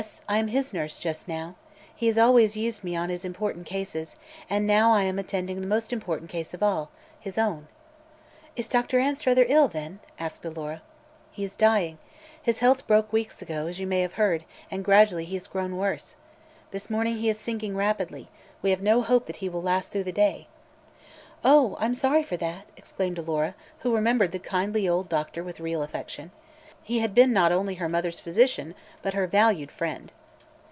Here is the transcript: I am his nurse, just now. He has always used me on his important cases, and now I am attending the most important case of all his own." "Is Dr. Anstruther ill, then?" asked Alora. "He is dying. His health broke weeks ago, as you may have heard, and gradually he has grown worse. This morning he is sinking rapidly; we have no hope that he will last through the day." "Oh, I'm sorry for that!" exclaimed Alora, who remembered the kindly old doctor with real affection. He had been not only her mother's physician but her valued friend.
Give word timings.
I 0.27 0.39
am 0.39 0.47
his 0.47 0.73
nurse, 0.73 0.97
just 0.97 1.27
now. 1.27 1.53
He 1.95 2.07
has 2.07 2.17
always 2.17 2.57
used 2.57 2.83
me 2.83 2.95
on 2.95 3.09
his 3.11 3.23
important 3.23 3.67
cases, 3.67 4.15
and 4.49 4.65
now 4.65 4.91
I 4.93 5.03
am 5.03 5.19
attending 5.19 5.61
the 5.61 5.67
most 5.67 5.93
important 5.93 6.27
case 6.31 6.55
of 6.55 6.63
all 6.63 6.89
his 7.19 7.37
own." 7.37 7.67
"Is 8.55 8.67
Dr. 8.67 8.97
Anstruther 8.99 9.45
ill, 9.47 9.67
then?" 9.67 9.99
asked 10.17 10.43
Alora. 10.43 10.81
"He 11.29 11.43
is 11.43 11.55
dying. 11.55 11.99
His 12.41 12.59
health 12.59 12.87
broke 12.87 13.13
weeks 13.13 13.43
ago, 13.43 13.67
as 13.67 13.79
you 13.79 13.85
may 13.85 14.01
have 14.01 14.13
heard, 14.13 14.43
and 14.71 14.83
gradually 14.83 15.25
he 15.25 15.35
has 15.35 15.45
grown 15.45 15.77
worse. 15.77 16.15
This 16.71 16.89
morning 16.89 17.17
he 17.17 17.29
is 17.29 17.37
sinking 17.39 17.75
rapidly; 17.75 18.27
we 18.63 18.71
have 18.71 18.81
no 18.81 19.03
hope 19.03 19.27
that 19.27 19.35
he 19.35 19.49
will 19.49 19.61
last 19.61 19.91
through 19.91 20.05
the 20.05 20.11
day." 20.11 20.47
"Oh, 21.45 21.77
I'm 21.79 21.93
sorry 21.93 22.23
for 22.23 22.37
that!" 22.37 22.65
exclaimed 22.75 23.19
Alora, 23.19 23.53
who 23.81 23.93
remembered 23.93 24.31
the 24.31 24.39
kindly 24.39 24.89
old 24.89 25.09
doctor 25.09 25.43
with 25.43 25.59
real 25.59 25.83
affection. 25.83 26.31
He 26.83 26.97
had 26.97 27.13
been 27.13 27.31
not 27.31 27.51
only 27.51 27.75
her 27.75 27.87
mother's 27.87 28.19
physician 28.19 28.73
but 29.03 29.13
her 29.13 29.27
valued 29.27 29.71
friend. 29.71 30.11